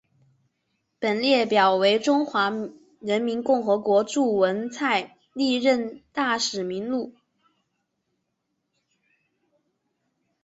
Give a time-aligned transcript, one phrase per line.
[0.97, 2.51] 本列表为中华
[3.01, 7.13] 人民共和国驻文莱历任大使名录。